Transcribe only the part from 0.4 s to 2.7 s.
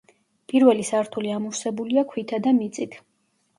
პირველი სართული ამოვსებულია ქვითა და